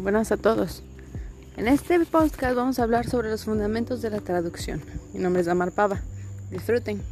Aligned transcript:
buenas 0.00 0.32
a 0.32 0.38
todos. 0.38 0.82
En 1.58 1.68
este 1.68 1.98
podcast 2.06 2.56
vamos 2.56 2.78
a 2.78 2.84
hablar 2.84 3.06
sobre 3.06 3.28
los 3.28 3.44
fundamentos 3.44 4.00
de 4.00 4.08
la 4.08 4.20
traducción. 4.20 4.80
Mi 5.12 5.20
nombre 5.20 5.42
es 5.42 5.48
Amar 5.48 5.72
Pava. 5.72 6.00
Disfruten. 6.50 7.02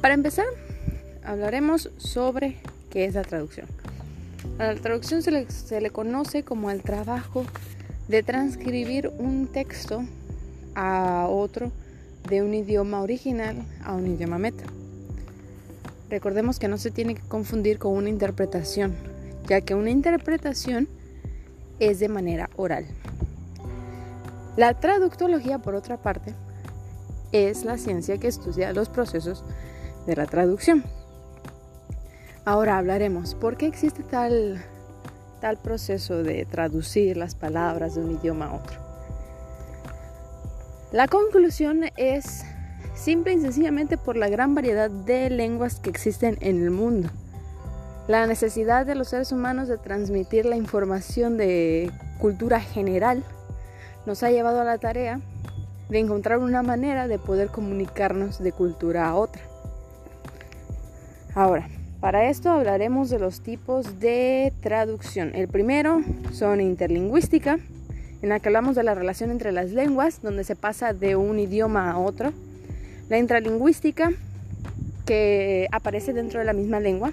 Para 0.00 0.14
empezar, 0.14 0.46
hablaremos 1.24 1.90
sobre 1.98 2.60
qué 2.90 3.04
es 3.04 3.14
la 3.14 3.22
traducción. 3.22 3.66
La 4.58 4.74
traducción 4.74 5.22
se 5.22 5.80
le 5.80 5.90
conoce 5.90 6.42
como 6.42 6.70
el 6.70 6.82
trabajo 6.82 7.44
de 8.08 8.24
transcribir 8.24 9.08
un 9.18 9.46
texto 9.46 10.02
a 10.74 11.26
otro 11.28 11.70
de 12.28 12.42
un 12.42 12.54
idioma 12.54 13.02
original 13.02 13.64
a 13.84 13.94
un 13.94 14.08
idioma 14.08 14.38
meta. 14.38 14.64
Recordemos 16.08 16.58
que 16.58 16.66
no 16.66 16.76
se 16.76 16.90
tiene 16.90 17.14
que 17.14 17.22
confundir 17.22 17.78
con 17.78 17.92
una 17.92 18.08
interpretación, 18.08 18.96
ya 19.46 19.60
que 19.60 19.76
una 19.76 19.90
interpretación 19.90 20.88
es 21.80 21.98
de 21.98 22.08
manera 22.08 22.48
oral. 22.56 22.86
La 24.56 24.74
traductología, 24.74 25.58
por 25.58 25.74
otra 25.74 25.96
parte, 25.96 26.34
es 27.32 27.64
la 27.64 27.78
ciencia 27.78 28.18
que 28.18 28.28
estudia 28.28 28.72
los 28.72 28.88
procesos 28.88 29.44
de 30.06 30.16
la 30.16 30.26
traducción. 30.26 30.84
Ahora 32.44 32.78
hablaremos 32.78 33.34
por 33.34 33.56
qué 33.56 33.66
existe 33.66 34.02
tal, 34.02 34.62
tal 35.40 35.58
proceso 35.58 36.22
de 36.22 36.44
traducir 36.46 37.16
las 37.16 37.34
palabras 37.34 37.94
de 37.94 38.02
un 38.02 38.12
idioma 38.12 38.46
a 38.46 38.54
otro. 38.54 38.78
La 40.92 41.06
conclusión 41.06 41.84
es 41.96 42.44
simple 42.94 43.34
y 43.34 43.40
sencillamente 43.40 43.96
por 43.96 44.16
la 44.16 44.28
gran 44.28 44.54
variedad 44.54 44.90
de 44.90 45.30
lenguas 45.30 45.78
que 45.78 45.90
existen 45.90 46.36
en 46.40 46.62
el 46.62 46.70
mundo. 46.70 47.08
La 48.10 48.26
necesidad 48.26 48.86
de 48.86 48.96
los 48.96 49.06
seres 49.06 49.30
humanos 49.30 49.68
de 49.68 49.78
transmitir 49.78 50.44
la 50.44 50.56
información 50.56 51.36
de 51.36 51.92
cultura 52.18 52.58
general 52.58 53.22
nos 54.04 54.24
ha 54.24 54.32
llevado 54.32 54.60
a 54.60 54.64
la 54.64 54.78
tarea 54.78 55.20
de 55.88 56.00
encontrar 56.00 56.40
una 56.40 56.64
manera 56.64 57.06
de 57.06 57.20
poder 57.20 57.50
comunicarnos 57.50 58.42
de 58.42 58.50
cultura 58.50 59.06
a 59.06 59.14
otra. 59.14 59.40
Ahora, 61.36 61.68
para 62.00 62.28
esto 62.28 62.50
hablaremos 62.50 63.10
de 63.10 63.20
los 63.20 63.42
tipos 63.42 64.00
de 64.00 64.52
traducción. 64.60 65.30
El 65.36 65.46
primero 65.46 66.02
son 66.32 66.60
interlingüística, 66.60 67.60
en 68.22 68.28
la 68.28 68.40
que 68.40 68.48
hablamos 68.48 68.74
de 68.74 68.82
la 68.82 68.96
relación 68.96 69.30
entre 69.30 69.52
las 69.52 69.70
lenguas, 69.70 70.20
donde 70.20 70.42
se 70.42 70.56
pasa 70.56 70.92
de 70.92 71.14
un 71.14 71.38
idioma 71.38 71.92
a 71.92 71.98
otro. 72.00 72.32
La 73.08 73.18
intralingüística, 73.18 74.10
que 75.06 75.68
aparece 75.70 76.12
dentro 76.12 76.40
de 76.40 76.46
la 76.46 76.54
misma 76.54 76.80
lengua, 76.80 77.12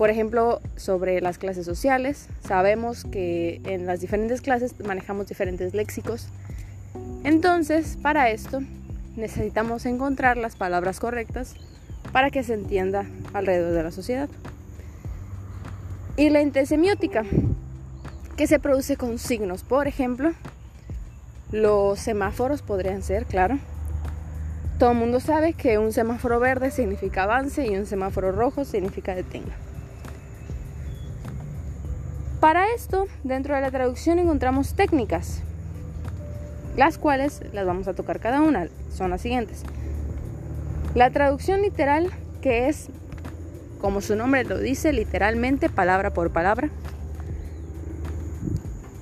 por 0.00 0.08
ejemplo, 0.08 0.62
sobre 0.76 1.20
las 1.20 1.36
clases 1.36 1.66
sociales, 1.66 2.28
sabemos 2.40 3.04
que 3.04 3.60
en 3.66 3.84
las 3.84 4.00
diferentes 4.00 4.40
clases 4.40 4.74
manejamos 4.82 5.26
diferentes 5.26 5.74
léxicos. 5.74 6.26
Entonces, 7.22 7.98
para 8.00 8.30
esto 8.30 8.62
necesitamos 9.16 9.84
encontrar 9.84 10.38
las 10.38 10.56
palabras 10.56 11.00
correctas 11.00 11.54
para 12.12 12.30
que 12.30 12.42
se 12.42 12.54
entienda 12.54 13.04
alrededor 13.34 13.74
de 13.74 13.82
la 13.82 13.90
sociedad. 13.90 14.30
Y 16.16 16.30
la 16.30 16.40
intesemiótica, 16.40 17.26
que 18.38 18.46
se 18.46 18.58
produce 18.58 18.96
con 18.96 19.18
signos. 19.18 19.64
Por 19.64 19.86
ejemplo, 19.86 20.32
los 21.52 21.98
semáforos 21.98 22.62
podrían 22.62 23.02
ser, 23.02 23.26
claro. 23.26 23.58
Todo 24.78 24.92
el 24.92 24.96
mundo 24.96 25.20
sabe 25.20 25.52
que 25.52 25.76
un 25.76 25.92
semáforo 25.92 26.40
verde 26.40 26.70
significa 26.70 27.24
avance 27.24 27.66
y 27.66 27.76
un 27.76 27.84
semáforo 27.84 28.32
rojo 28.32 28.64
significa 28.64 29.14
detenga. 29.14 29.52
Para 32.40 32.72
esto, 32.72 33.06
dentro 33.22 33.54
de 33.54 33.60
la 33.60 33.70
traducción 33.70 34.18
encontramos 34.18 34.72
técnicas, 34.72 35.42
las 36.74 36.96
cuales 36.96 37.42
las 37.52 37.66
vamos 37.66 37.86
a 37.86 37.92
tocar 37.92 38.18
cada 38.18 38.40
una. 38.40 38.68
Son 38.90 39.10
las 39.10 39.20
siguientes. 39.20 39.62
La 40.94 41.10
traducción 41.10 41.60
literal, 41.60 42.10
que 42.40 42.68
es, 42.68 42.88
como 43.78 44.00
su 44.00 44.16
nombre 44.16 44.44
lo 44.44 44.56
dice, 44.56 44.94
literalmente, 44.94 45.68
palabra 45.68 46.14
por 46.14 46.30
palabra. 46.30 46.70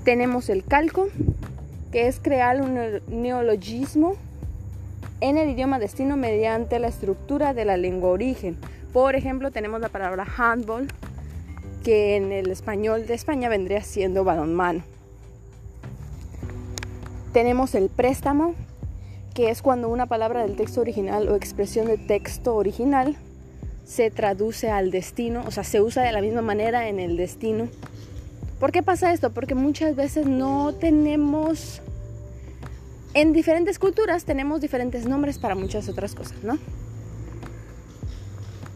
Tenemos 0.02 0.48
el 0.48 0.64
calco, 0.64 1.06
que 1.92 2.08
es 2.08 2.18
crear 2.18 2.60
un 2.60 3.00
neologismo 3.06 4.16
en 5.20 5.38
el 5.38 5.50
idioma 5.50 5.78
destino 5.78 6.16
mediante 6.16 6.80
la 6.80 6.88
estructura 6.88 7.54
de 7.54 7.64
la 7.64 7.76
lengua 7.76 8.10
origen. 8.10 8.56
Por 8.92 9.14
ejemplo, 9.14 9.52
tenemos 9.52 9.80
la 9.80 9.90
palabra 9.90 10.26
handball, 10.36 10.88
que 11.82 12.16
en 12.16 12.32
el 12.32 12.50
español 12.50 13.06
de 13.06 13.14
España 13.14 13.48
vendría 13.48 13.82
siendo 13.82 14.24
balonmano. 14.24 14.82
Tenemos 17.32 17.74
el 17.74 17.88
préstamo, 17.88 18.54
que 19.34 19.50
es 19.50 19.62
cuando 19.62 19.88
una 19.88 20.06
palabra 20.06 20.42
del 20.42 20.56
texto 20.56 20.80
original 20.80 21.28
o 21.28 21.36
expresión 21.36 21.86
de 21.86 21.98
texto 21.98 22.56
original 22.56 23.16
se 23.84 24.10
traduce 24.10 24.70
al 24.70 24.90
destino, 24.90 25.44
o 25.46 25.50
sea, 25.50 25.64
se 25.64 25.80
usa 25.80 26.02
de 26.02 26.12
la 26.12 26.20
misma 26.20 26.42
manera 26.42 26.88
en 26.88 26.98
el 27.00 27.16
destino. 27.16 27.68
¿Por 28.60 28.72
qué 28.72 28.82
pasa 28.82 29.12
esto? 29.12 29.30
Porque 29.30 29.54
muchas 29.54 29.94
veces 29.94 30.26
no 30.26 30.74
tenemos, 30.74 31.80
en 33.14 33.32
diferentes 33.32 33.78
culturas 33.78 34.24
tenemos 34.24 34.60
diferentes 34.60 35.06
nombres 35.06 35.38
para 35.38 35.54
muchas 35.54 35.88
otras 35.88 36.14
cosas, 36.14 36.42
¿no? 36.42 36.58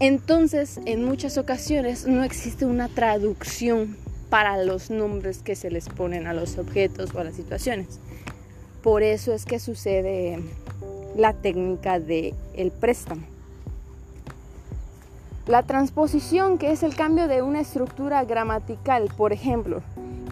Entonces, 0.03 0.81
en 0.85 1.05
muchas 1.05 1.39
ocasiones 1.39 2.09
no 2.09 2.25
existe 2.25 2.67
una 2.67 2.89
traducción 2.89 3.97
para 4.31 4.61
los 4.61 4.91
nombres 4.91 5.45
que 5.45 5.55
se 5.55 5.71
les 5.71 5.89
ponen 5.89 6.27
a 6.27 6.33
los 6.33 6.59
objetos 6.59 7.15
o 7.15 7.21
a 7.21 7.25
las 7.25 7.37
situaciones. 7.37 8.01
Por 8.83 9.05
eso 9.05 9.33
es 9.33 9.45
que 9.45 9.61
sucede 9.61 10.41
la 11.17 11.35
técnica 11.35 12.01
del 12.01 12.35
el 12.55 12.73
préstamo. 12.73 13.23
La 15.47 15.63
transposición, 15.63 16.59
que 16.59 16.73
es 16.73 16.83
el 16.83 16.97
cambio 16.97 17.29
de 17.29 17.43
una 17.43 17.61
estructura 17.61 18.25
gramatical, 18.25 19.09
por 19.17 19.33
ejemplo, 19.33 19.83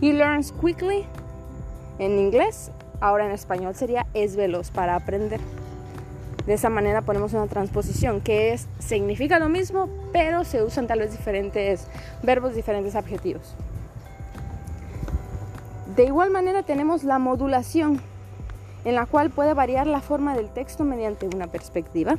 he 0.02 0.12
learns 0.12 0.50
quickly 0.50 1.04
en 2.00 2.18
inglés, 2.18 2.72
ahora 3.00 3.26
en 3.26 3.30
español 3.30 3.76
sería 3.76 4.04
es 4.14 4.34
veloz 4.34 4.72
para 4.72 4.96
aprender. 4.96 5.38
De 6.46 6.54
esa 6.54 6.70
manera 6.70 7.02
ponemos 7.02 7.32
una 7.32 7.46
transposición 7.46 8.20
que 8.20 8.58
significa 8.78 9.38
lo 9.38 9.48
mismo, 9.48 9.88
pero 10.12 10.44
se 10.44 10.62
usan 10.62 10.86
tal 10.86 11.00
vez 11.00 11.12
diferentes 11.12 11.86
verbos, 12.22 12.54
diferentes 12.54 12.94
adjetivos. 12.94 13.54
De 15.96 16.04
igual 16.04 16.30
manera 16.30 16.62
tenemos 16.62 17.04
la 17.04 17.18
modulación, 17.18 18.00
en 18.84 18.94
la 18.94 19.06
cual 19.06 19.30
puede 19.30 19.54
variar 19.54 19.86
la 19.86 20.00
forma 20.00 20.34
del 20.34 20.48
texto 20.48 20.84
mediante 20.84 21.26
una 21.26 21.48
perspectiva. 21.48 22.16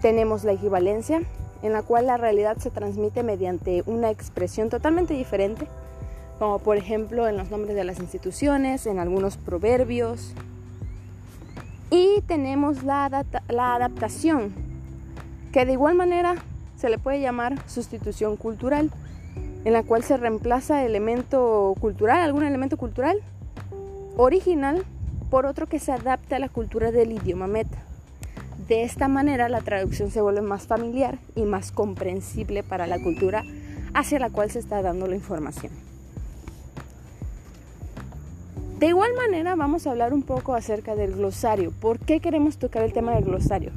Tenemos 0.00 0.42
la 0.42 0.52
equivalencia, 0.52 1.22
en 1.62 1.72
la 1.72 1.82
cual 1.82 2.08
la 2.08 2.16
realidad 2.16 2.56
se 2.56 2.70
transmite 2.70 3.22
mediante 3.22 3.84
una 3.86 4.10
expresión 4.10 4.68
totalmente 4.68 5.14
diferente, 5.14 5.68
como 6.40 6.58
por 6.58 6.76
ejemplo 6.76 7.28
en 7.28 7.36
los 7.36 7.50
nombres 7.50 7.76
de 7.76 7.84
las 7.84 8.00
instituciones, 8.00 8.86
en 8.86 8.98
algunos 8.98 9.36
proverbios, 9.36 10.34
y 11.92 12.22
tenemos 12.22 12.84
la, 12.84 13.04
adaptación, 13.04 14.54
que 15.52 15.66
de 15.66 15.72
igual 15.72 15.94
manera 15.94 16.36
se 16.74 16.88
le 16.88 16.96
puede 16.96 17.20
llamar 17.20 17.68
sustitución 17.68 18.38
cultural, 18.38 18.90
en 19.66 19.74
la 19.74 19.82
cual 19.82 20.02
se 20.02 20.16
reemplaza 20.16 20.86
elemento 20.86 21.74
cultural, 21.78 22.22
algún 22.22 22.44
elemento 22.44 22.78
cultural 22.78 23.18
original, 24.16 24.82
por 25.30 25.44
otro 25.44 25.66
que 25.66 25.78
se 25.78 25.92
adapte 25.92 26.34
a 26.34 26.38
la 26.38 26.48
cultura 26.48 26.92
del 26.92 27.12
idioma 27.12 27.46
meta. 27.46 27.84
De 28.68 28.84
esta 28.84 29.06
manera 29.06 29.50
la 29.50 29.60
traducción 29.60 30.10
se 30.10 30.22
vuelve 30.22 30.40
más 30.40 30.66
familiar 30.66 31.18
y 31.34 31.42
más 31.42 31.72
comprensible 31.72 32.62
para 32.62 32.86
la 32.86 33.02
cultura 33.02 33.44
hacia 33.92 34.18
la 34.18 34.30
cual 34.30 34.50
se 34.50 34.60
está 34.60 34.80
dando 34.80 35.06
la 35.06 35.16
información. 35.16 35.81
De 38.82 38.88
igual 38.88 39.14
manera 39.14 39.54
vamos 39.54 39.86
a 39.86 39.92
hablar 39.92 40.12
un 40.12 40.24
poco 40.24 40.56
acerca 40.56 40.96
del 40.96 41.12
glosario. 41.12 41.70
¿Por 41.70 42.00
qué 42.00 42.18
queremos 42.18 42.58
tocar 42.58 42.82
el 42.82 42.92
tema 42.92 43.14
del 43.14 43.22
glosario? 43.22 43.70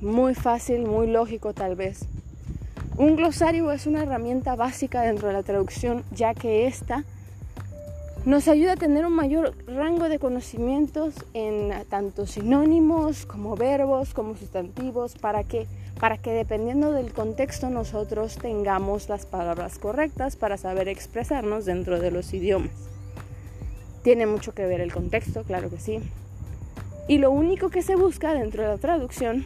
Muy 0.00 0.34
fácil, 0.34 0.88
muy 0.88 1.06
lógico 1.06 1.54
tal 1.54 1.76
vez. 1.76 2.08
Un 2.96 3.14
glosario 3.14 3.70
es 3.70 3.86
una 3.86 4.02
herramienta 4.02 4.56
básica 4.56 5.02
dentro 5.02 5.28
de 5.28 5.34
la 5.34 5.44
traducción 5.44 6.02
ya 6.10 6.34
que 6.34 6.66
ésta 6.66 7.04
nos 8.24 8.48
ayuda 8.48 8.72
a 8.72 8.76
tener 8.76 9.06
un 9.06 9.12
mayor 9.12 9.54
rango 9.68 10.08
de 10.08 10.18
conocimientos 10.18 11.14
en 11.32 11.72
tanto 11.88 12.26
sinónimos 12.26 13.24
como 13.24 13.54
verbos, 13.54 14.14
como 14.14 14.34
sustantivos, 14.34 15.14
para 15.14 15.44
que, 15.44 15.68
para 16.00 16.18
que 16.18 16.32
dependiendo 16.32 16.90
del 16.90 17.12
contexto 17.12 17.70
nosotros 17.70 18.36
tengamos 18.36 19.08
las 19.08 19.26
palabras 19.26 19.78
correctas 19.78 20.34
para 20.34 20.56
saber 20.56 20.88
expresarnos 20.88 21.66
dentro 21.66 22.00
de 22.00 22.10
los 22.10 22.34
idiomas. 22.34 22.91
Tiene 24.02 24.26
mucho 24.26 24.52
que 24.52 24.66
ver 24.66 24.80
el 24.80 24.92
contexto, 24.92 25.44
claro 25.44 25.70
que 25.70 25.78
sí. 25.78 26.00
Y 27.08 27.18
lo 27.18 27.30
único 27.30 27.70
que 27.70 27.82
se 27.82 27.96
busca 27.96 28.34
dentro 28.34 28.62
de 28.62 28.68
la 28.68 28.78
traducción 28.78 29.44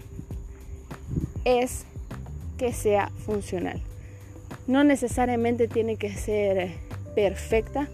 es 1.44 1.84
que 2.58 2.72
sea 2.72 3.10
funcional. 3.24 3.80
no 4.66 4.82
necesariamente 4.82 5.68
tiene 5.68 5.96
que 5.96 6.12
ser 6.12 6.72
perfecta. 7.14 7.88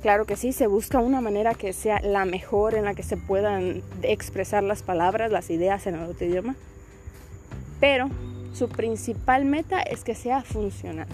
Claro 0.00 0.24
que 0.24 0.36
sí, 0.36 0.52
se 0.52 0.68
busca 0.68 1.00
una 1.00 1.20
manera 1.20 1.54
que 1.54 1.72
sea 1.72 2.00
la 2.00 2.24
mejor 2.24 2.74
en 2.74 2.84
la 2.84 2.94
que 2.94 3.02
se 3.02 3.16
puedan 3.16 3.82
expresar 4.02 4.62
las 4.62 4.82
palabras, 4.82 5.32
las 5.32 5.50
ideas 5.50 5.86
en 5.88 5.96
el 5.96 6.08
otro 6.08 6.26
idioma. 6.26 6.54
Pero 7.80 8.08
su 8.52 8.68
principal 8.68 9.44
meta 9.44 9.82
es 9.82 10.04
que 10.04 10.14
sea 10.14 10.42
funcional. 10.42 11.08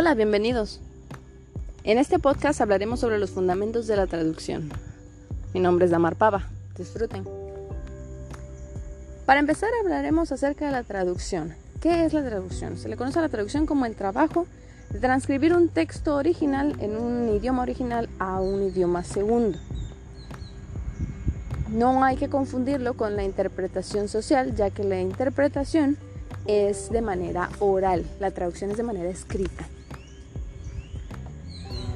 Hola, 0.00 0.14
bienvenidos. 0.14 0.78
En 1.82 1.98
este 1.98 2.20
podcast 2.20 2.60
hablaremos 2.60 3.00
sobre 3.00 3.18
los 3.18 3.30
fundamentos 3.30 3.88
de 3.88 3.96
la 3.96 4.06
traducción. 4.06 4.70
Mi 5.52 5.58
nombre 5.58 5.86
es 5.86 5.90
Damar 5.90 6.14
Pava. 6.14 6.46
Disfruten. 6.76 7.24
Para 9.26 9.40
empezar 9.40 9.70
hablaremos 9.82 10.30
acerca 10.30 10.66
de 10.66 10.70
la 10.70 10.84
traducción. 10.84 11.56
¿Qué 11.80 12.04
es 12.04 12.12
la 12.12 12.24
traducción? 12.24 12.76
Se 12.78 12.88
le 12.88 12.96
conoce 12.96 13.18
a 13.18 13.22
la 13.22 13.28
traducción 13.28 13.66
como 13.66 13.86
el 13.86 13.96
trabajo 13.96 14.46
de 14.90 15.00
transcribir 15.00 15.52
un 15.52 15.68
texto 15.68 16.14
original 16.14 16.76
en 16.78 16.96
un 16.96 17.28
idioma 17.30 17.62
original 17.62 18.08
a 18.20 18.40
un 18.40 18.68
idioma 18.68 19.02
segundo. 19.02 19.58
No 21.70 22.04
hay 22.04 22.16
que 22.16 22.28
confundirlo 22.28 22.94
con 22.94 23.16
la 23.16 23.24
interpretación 23.24 24.06
social, 24.06 24.54
ya 24.54 24.70
que 24.70 24.84
la 24.84 25.00
interpretación 25.00 25.98
es 26.46 26.88
de 26.88 27.02
manera 27.02 27.50
oral, 27.58 28.04
la 28.20 28.30
traducción 28.30 28.70
es 28.70 28.76
de 28.76 28.84
manera 28.84 29.08
escrita. 29.08 29.66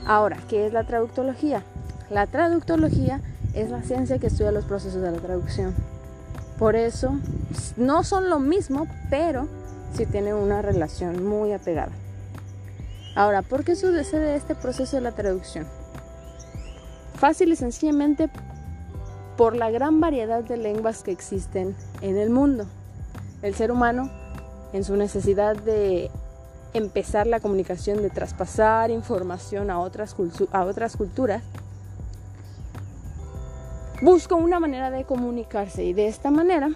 Ahora, 0.06 0.38
¿qué 0.48 0.66
es 0.66 0.72
la 0.72 0.84
traductología? 0.84 1.62
La 2.10 2.26
traductología 2.26 3.20
es 3.54 3.70
la 3.70 3.82
ciencia 3.82 4.18
que 4.18 4.26
estudia 4.26 4.50
los 4.50 4.64
procesos 4.64 5.00
de 5.00 5.12
la 5.12 5.18
traducción. 5.18 5.74
Por 6.58 6.76
eso, 6.76 7.14
no 7.76 8.02
son 8.02 8.28
lo 8.28 8.38
mismo, 8.38 8.86
pero 9.10 9.46
sí 9.94 10.06
tienen 10.06 10.34
una 10.34 10.60
relación 10.60 11.24
muy 11.24 11.52
apegada. 11.52 11.92
Ahora, 13.14 13.42
¿por 13.42 13.64
qué 13.64 13.76
sucede 13.76 14.34
este 14.34 14.54
proceso 14.54 14.96
de 14.96 15.02
la 15.02 15.12
traducción? 15.12 15.66
Fácil 17.14 17.52
y 17.52 17.56
sencillamente 17.56 18.28
por 19.36 19.54
la 19.54 19.70
gran 19.70 20.00
variedad 20.00 20.42
de 20.42 20.56
lenguas 20.56 21.02
que 21.02 21.12
existen 21.12 21.76
en 22.00 22.16
el 22.16 22.30
mundo. 22.30 22.66
El 23.42 23.54
ser 23.54 23.70
humano, 23.70 24.10
en 24.72 24.84
su 24.84 24.96
necesidad 24.96 25.56
de 25.56 26.10
empezar 26.74 27.26
la 27.26 27.40
comunicación, 27.40 28.02
de 28.02 28.10
traspasar 28.10 28.90
información 28.90 29.70
a 29.70 29.78
otras, 29.78 30.16
a 30.52 30.64
otras 30.64 30.96
culturas, 30.96 31.42
buscó 34.00 34.36
una 34.36 34.58
manera 34.58 34.90
de 34.90 35.04
comunicarse 35.04 35.84
y 35.84 35.92
de 35.92 36.08
esta 36.08 36.30
manera 36.30 36.70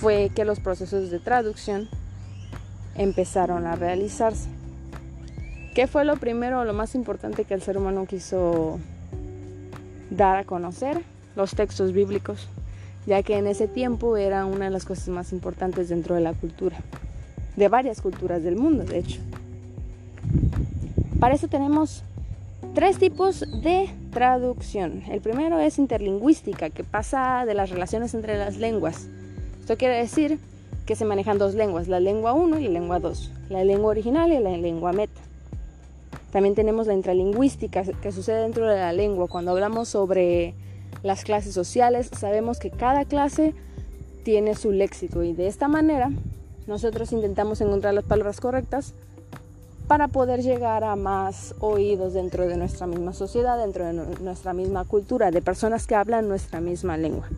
fue 0.00 0.30
que 0.34 0.44
los 0.44 0.60
procesos 0.60 1.10
de 1.10 1.18
traducción 1.18 1.88
empezaron 2.96 3.66
a 3.66 3.76
realizarse. 3.76 4.48
¿Qué 5.74 5.86
fue 5.86 6.04
lo 6.04 6.16
primero 6.16 6.60
o 6.60 6.64
lo 6.64 6.74
más 6.74 6.94
importante 6.94 7.44
que 7.44 7.54
el 7.54 7.62
ser 7.62 7.78
humano 7.78 8.06
quiso 8.06 8.78
dar 10.10 10.36
a 10.36 10.44
conocer? 10.44 11.04
Los 11.36 11.54
textos 11.54 11.92
bíblicos, 11.92 12.48
ya 13.06 13.22
que 13.22 13.38
en 13.38 13.46
ese 13.46 13.68
tiempo 13.68 14.16
era 14.16 14.46
una 14.46 14.64
de 14.64 14.72
las 14.72 14.84
cosas 14.84 15.08
más 15.08 15.32
importantes 15.32 15.88
dentro 15.88 16.16
de 16.16 16.22
la 16.22 16.32
cultura 16.32 16.76
de 17.60 17.68
varias 17.68 18.00
culturas 18.00 18.42
del 18.42 18.56
mundo, 18.56 18.84
de 18.84 18.98
hecho. 18.98 19.20
Para 21.20 21.34
eso 21.34 21.46
tenemos 21.46 22.02
tres 22.74 22.98
tipos 22.98 23.40
de 23.40 23.90
traducción. 24.10 25.02
El 25.10 25.20
primero 25.20 25.58
es 25.60 25.78
interlingüística, 25.78 26.70
que 26.70 26.84
pasa 26.84 27.44
de 27.44 27.52
las 27.52 27.68
relaciones 27.68 28.14
entre 28.14 28.38
las 28.38 28.56
lenguas. 28.56 29.08
Esto 29.60 29.76
quiere 29.76 29.98
decir 29.98 30.38
que 30.86 30.96
se 30.96 31.04
manejan 31.04 31.36
dos 31.36 31.54
lenguas, 31.54 31.86
la 31.86 32.00
lengua 32.00 32.32
1 32.32 32.60
y 32.60 32.64
la 32.64 32.80
lengua 32.80 32.98
2, 32.98 33.30
la 33.50 33.62
lengua 33.62 33.90
original 33.90 34.32
y 34.32 34.38
la 34.38 34.56
lengua 34.56 34.94
meta. 34.94 35.20
También 36.32 36.54
tenemos 36.54 36.86
la 36.86 36.94
intralingüística 36.94 37.82
que 37.84 38.10
sucede 38.10 38.40
dentro 38.40 38.66
de 38.66 38.78
la 38.78 38.94
lengua. 38.94 39.28
Cuando 39.28 39.50
hablamos 39.50 39.90
sobre 39.90 40.54
las 41.02 41.24
clases 41.24 41.52
sociales, 41.52 42.08
sabemos 42.18 42.58
que 42.58 42.70
cada 42.70 43.04
clase 43.04 43.52
tiene 44.24 44.54
su 44.54 44.72
léxico 44.72 45.22
y 45.22 45.34
de 45.34 45.46
esta 45.46 45.68
manera 45.68 46.10
nosotros 46.66 47.12
intentamos 47.12 47.60
encontrar 47.60 47.94
las 47.94 48.04
palabras 48.04 48.40
correctas 48.40 48.94
para 49.88 50.06
poder 50.06 50.40
llegar 50.40 50.84
a 50.84 50.94
más 50.94 51.54
oídos 51.58 52.14
dentro 52.14 52.46
de 52.46 52.56
nuestra 52.56 52.86
misma 52.86 53.12
sociedad, 53.12 53.58
dentro 53.58 53.84
de 53.86 53.92
nuestra 53.92 54.52
misma 54.52 54.84
cultura, 54.84 55.32
de 55.32 55.42
personas 55.42 55.86
que 55.88 55.96
hablan 55.96 56.28
nuestra 56.28 56.60
misma 56.60 56.96
lengua. 56.96 57.28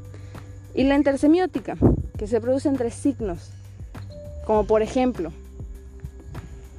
Y 0.74 0.84
la 0.84 0.96
intersemiótica, 0.96 1.76
que 2.18 2.26
se 2.26 2.42
produce 2.42 2.68
entre 2.68 2.90
signos, 2.90 3.50
como 4.44 4.64
por 4.64 4.82
ejemplo, 4.82 5.32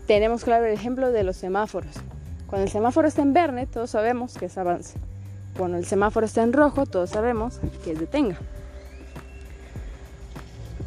tenemos 0.05 0.43
claro 0.43 0.65
el 0.65 0.73
ejemplo 0.73 1.11
de 1.11 1.23
los 1.23 1.37
semáforos. 1.37 1.95
Cuando 2.47 2.65
el 2.65 2.71
semáforo 2.71 3.07
está 3.07 3.23
en 3.23 3.33
verde, 3.33 3.65
todos 3.65 3.89
sabemos 3.89 4.37
que 4.37 4.45
es 4.45 4.57
avance. 4.59 4.99
Cuando 5.57 5.77
el 5.77 5.85
semáforo 5.85 6.25
está 6.25 6.43
en 6.43 6.53
rojo, 6.53 6.85
todos 6.85 7.09
sabemos 7.09 7.59
que 7.83 7.93
es 7.93 7.99
detenga. 7.99 8.37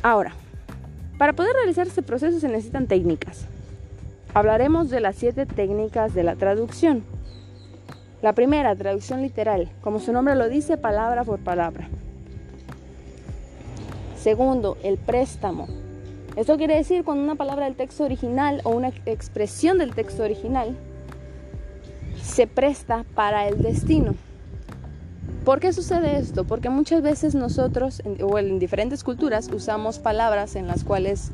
Ahora, 0.02 0.34
para 1.18 1.32
poder 1.32 1.54
realizar 1.54 1.86
este 1.86 2.02
proceso 2.02 2.40
se 2.40 2.48
necesitan 2.48 2.86
técnicas. 2.86 3.46
Hablaremos 4.34 4.90
de 4.90 5.00
las 5.00 5.16
siete 5.16 5.46
técnicas 5.46 6.14
de 6.14 6.22
la 6.22 6.36
traducción. 6.36 7.04
La 8.22 8.32
primera, 8.34 8.74
traducción 8.76 9.22
literal, 9.22 9.70
como 9.80 9.98
su 9.98 10.12
nombre 10.12 10.34
lo 10.34 10.48
dice, 10.48 10.76
palabra 10.76 11.24
por 11.24 11.38
palabra. 11.38 11.88
Segundo, 14.18 14.76
el 14.82 14.98
préstamo. 14.98 15.68
Esto 16.34 16.58
quiere 16.58 16.76
decir 16.76 17.04
cuando 17.04 17.24
una 17.24 17.36
palabra 17.36 17.64
del 17.64 17.76
texto 17.76 18.04
original 18.04 18.60
o 18.64 18.70
una 18.70 18.88
expresión 19.06 19.78
del 19.78 19.94
texto 19.94 20.22
original 20.22 20.76
se 22.20 22.46
presta 22.46 23.04
para 23.14 23.48
el 23.48 23.62
destino. 23.62 24.14
¿Por 25.46 25.60
qué 25.60 25.72
sucede 25.72 26.18
esto? 26.18 26.42
Porque 26.42 26.70
muchas 26.70 27.02
veces 27.02 27.36
nosotros, 27.36 28.02
o 28.20 28.36
en 28.36 28.58
diferentes 28.58 29.04
culturas, 29.04 29.48
usamos 29.54 30.00
palabras 30.00 30.56
en 30.56 30.66
las 30.66 30.82
cuales, 30.82 31.30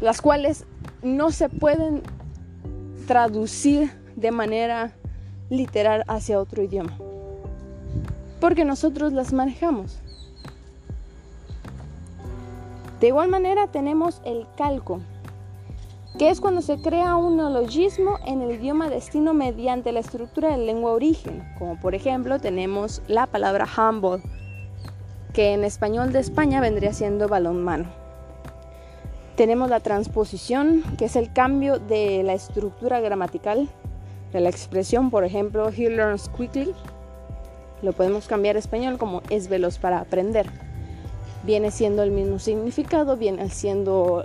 las 0.00 0.20
cuales 0.20 0.64
no 1.04 1.30
se 1.30 1.48
pueden 1.48 2.02
traducir 3.06 3.92
de 4.16 4.32
manera 4.32 4.90
literal 5.50 6.02
hacia 6.08 6.40
otro 6.40 6.64
idioma. 6.64 6.98
Porque 8.40 8.64
nosotros 8.64 9.12
las 9.12 9.32
manejamos. 9.32 10.00
De 12.98 13.06
igual 13.06 13.28
manera 13.28 13.68
tenemos 13.68 14.20
el 14.24 14.48
calco 14.56 15.00
que 16.18 16.28
es 16.28 16.40
cuando 16.40 16.60
se 16.60 16.76
crea 16.76 17.16
un 17.16 17.36
neologismo 17.36 18.18
en 18.26 18.42
el 18.42 18.52
idioma 18.52 18.90
destino 18.90 19.32
mediante 19.34 19.92
la 19.92 20.00
estructura 20.00 20.50
de 20.50 20.58
lengua 20.58 20.92
origen, 20.92 21.42
como 21.58 21.80
por 21.80 21.94
ejemplo 21.94 22.38
tenemos 22.38 23.02
la 23.08 23.26
palabra 23.26 23.66
humble, 23.76 24.22
que 25.32 25.54
en 25.54 25.64
español 25.64 26.12
de 26.12 26.20
España 26.20 26.60
vendría 26.60 26.92
siendo 26.92 27.28
balón 27.28 27.64
mano. 27.64 27.86
Tenemos 29.36 29.70
la 29.70 29.80
transposición, 29.80 30.82
que 30.98 31.06
es 31.06 31.16
el 31.16 31.32
cambio 31.32 31.78
de 31.78 32.22
la 32.22 32.34
estructura 32.34 33.00
gramatical 33.00 33.68
de 34.32 34.40
la 34.40 34.50
expresión, 34.50 35.10
por 35.10 35.24
ejemplo, 35.24 35.68
he 35.68 35.88
learns 35.90 36.28
quickly. 36.36 36.74
Lo 37.82 37.92
podemos 37.92 38.28
cambiar 38.28 38.56
a 38.56 38.58
español 38.58 38.98
como 38.98 39.22
es 39.30 39.48
veloz 39.48 39.78
para 39.78 40.00
aprender. 40.00 40.46
Viene 41.44 41.70
siendo 41.70 42.02
el 42.02 42.12
mismo 42.12 42.38
significado, 42.38 43.16
viene 43.16 43.48
siendo 43.50 44.24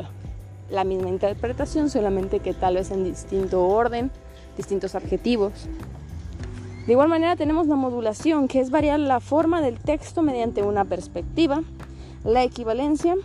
la 0.70 0.84
misma 0.84 1.10
interpretación, 1.10 1.90
solamente 1.90 2.40
que 2.40 2.54
tal 2.54 2.76
vez 2.76 2.92
en 2.92 3.04
distinto 3.04 3.66
orden, 3.68 4.12
distintos 4.58 4.96
adjetivos. 4.96 5.54
De 6.86 6.94
igual 6.94 7.10
manera 7.10 7.36
tenemos 7.36 7.68
la 7.68 7.76
modulación, 7.76 8.48
que 8.48 8.60
es 8.60 8.70
variar 8.70 9.00
la 9.00 9.20
forma 9.20 9.62
del 9.62 9.78
texto 9.78 10.22
mediante 10.22 10.64
una 10.64 10.86
perspectiva. 10.86 11.62
La 12.24 12.44
equivalencia, 12.44 13.16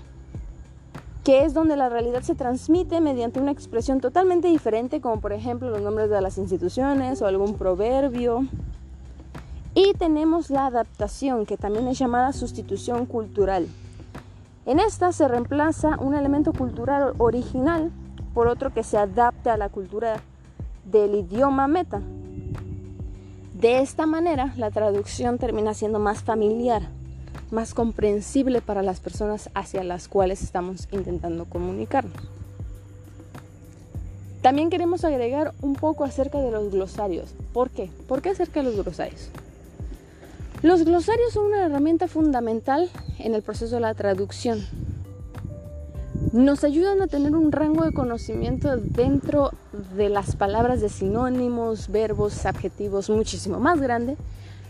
que 1.25 1.45
es 1.45 1.55
donde 1.55 1.77
la 1.77 1.89
realidad 1.89 2.23
se 2.23 2.35
transmite 2.35 3.01
mediante 3.01 3.41
una 3.41 3.53
expresión 3.53 4.01
totalmente 4.01 4.49
diferente, 4.49 5.01
como 5.01 5.21
por 5.21 5.33
ejemplo 5.33 5.71
los 5.71 5.81
nombres 5.81 6.11
de 6.11 6.21
las 6.21 6.39
instituciones 6.39 7.23
o 7.23 7.27
algún 7.27 7.55
proverbio. 7.55 8.47
Y 9.75 9.95
tenemos 9.95 10.51
la 10.51 10.67
adaptación, 10.67 11.47
que 11.47 11.57
también 11.57 11.87
es 11.89 11.99
llamada 11.99 12.33
sustitución 12.33 13.07
cultural. 13.07 13.69
En 14.65 14.79
esta 14.79 15.11
se 15.11 15.27
reemplaza 15.27 15.97
un 15.99 16.15
elemento 16.15 16.53
cultural 16.53 17.15
original 17.19 17.91
por 18.33 18.47
otro 18.47 18.73
que 18.73 18.85
se 18.85 18.97
adapte 18.97 19.51
a 19.51 19.57
la 19.57 19.69
cultura 19.69 20.21
del 20.85 21.17
idioma 21.17 21.67
meta. 21.67 22.01
De 23.55 23.81
esta 23.81 24.07
manera, 24.07 24.55
la 24.57 24.71
traducción 24.71 25.39
termina 25.39 25.75
siendo 25.75 25.99
más 25.99 26.23
familiar, 26.23 26.83
más 27.51 27.75
comprensible 27.75 28.61
para 28.61 28.83
las 28.83 29.01
personas 29.01 29.51
hacia 29.55 29.83
las 29.83 30.07
cuales 30.07 30.43
estamos 30.43 30.87
intentando 30.93 31.45
comunicarnos. 31.45 32.17
También 34.43 34.71
queremos 34.71 35.05
agregar 35.05 35.55
un 35.61 35.75
poco 35.75 36.05
acerca 36.05 36.39
de 36.39 36.51
los 36.51 36.73
glosarios. 36.73 37.35
¿Por 37.53 37.71
qué? 37.71 37.91
¿Por 38.09 38.23
qué 38.23 38.31
acerca 38.31 38.63
de 38.63 38.71
los 38.71 38.83
glosarios? 38.83 39.31
Los 40.63 40.85
glosarios 40.85 41.33
son 41.33 41.47
una 41.47 41.67
herramienta 41.67 42.07
fundamental 42.07 42.89
en 43.19 43.35
el 43.35 43.43
proceso 43.43 43.75
de 43.75 43.81
la 43.81 43.95
traducción. 43.95 44.65
Nos 46.33 46.63
ayudan 46.63 47.03
a 47.03 47.09
tener 47.09 47.35
un 47.35 47.51
rango 47.51 47.85
de 47.85 47.93
conocimiento 47.93 48.77
dentro 48.77 49.51
de 49.97 50.09
las 50.09 50.37
palabras 50.37 50.81
de 50.81 50.89
sinónimos, 50.89 51.91
verbos, 51.91 52.47
adjetivos 52.47 53.11
muchísimo 53.11 53.59
más 53.59 53.81
grande. 53.81 54.17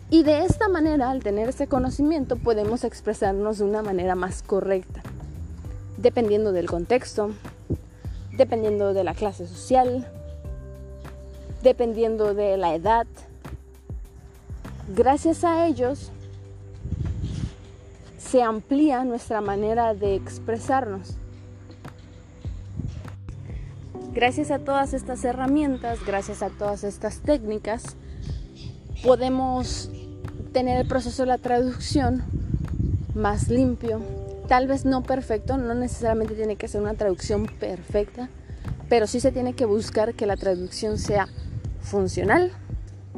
Y 0.08 0.22
de 0.22 0.46
esta 0.46 0.66
manera, 0.68 1.10
al 1.10 1.22
tener 1.22 1.50
ese 1.50 1.66
conocimiento, 1.66 2.36
podemos 2.36 2.84
expresarnos 2.84 3.58
de 3.58 3.64
una 3.64 3.82
manera 3.82 4.14
más 4.14 4.42
correcta, 4.42 5.02
dependiendo 5.98 6.52
del 6.52 6.70
contexto, 6.70 7.32
dependiendo 8.38 8.94
de 8.94 9.04
la 9.04 9.12
clase 9.12 9.46
social, 9.46 10.10
dependiendo 11.62 12.32
de 12.32 12.56
la 12.56 12.74
edad, 12.74 13.06
Gracias 14.94 15.42
a 15.42 15.66
ellos 15.66 16.10
se 18.18 18.42
amplía 18.42 19.04
nuestra 19.04 19.40
manera 19.40 19.94
de 19.94 20.14
expresarnos. 20.14 21.16
Gracias 24.12 24.50
a 24.50 24.58
todas 24.58 24.92
estas 24.92 25.24
herramientas, 25.24 25.98
gracias 26.06 26.42
a 26.42 26.50
todas 26.50 26.84
estas 26.84 27.20
técnicas, 27.20 27.96
podemos 29.02 29.90
tener 30.52 30.78
el 30.78 30.86
proceso 30.86 31.22
de 31.22 31.28
la 31.28 31.38
traducción 31.38 32.22
más 33.14 33.48
limpio, 33.48 34.02
tal 34.46 34.66
vez 34.66 34.84
no 34.84 35.02
perfecto, 35.02 35.56
no 35.56 35.72
necesariamente 35.72 36.34
tiene 36.34 36.56
que 36.56 36.68
ser 36.68 36.82
una 36.82 36.92
traducción 36.92 37.46
perfecta, 37.46 38.28
pero 38.90 39.06
sí 39.06 39.20
se 39.20 39.32
tiene 39.32 39.54
que 39.54 39.64
buscar 39.64 40.12
que 40.12 40.26
la 40.26 40.36
traducción 40.36 40.98
sea 40.98 41.28
funcional 41.80 42.52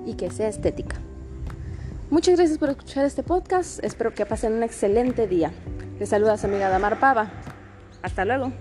y 0.06 0.14
que 0.14 0.30
sea 0.30 0.46
estética. 0.46 1.03
Muchas 2.14 2.36
gracias 2.36 2.58
por 2.58 2.68
escuchar 2.68 3.04
este 3.04 3.24
podcast. 3.24 3.82
Espero 3.82 4.14
que 4.14 4.24
pasen 4.24 4.52
un 4.52 4.62
excelente 4.62 5.26
día. 5.26 5.52
Les 5.98 6.10
saluda 6.10 6.36
su 6.36 6.46
amiga 6.46 6.68
Damar 6.68 7.00
Pava. 7.00 7.28
Hasta 8.02 8.24
luego. 8.24 8.52